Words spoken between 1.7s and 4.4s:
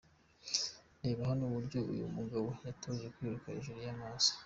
uyu mugabo yitoje kwiruka hejuru y'amazi.